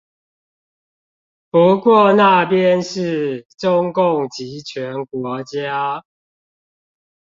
[1.51, 6.03] 不過那邊是中共極權國家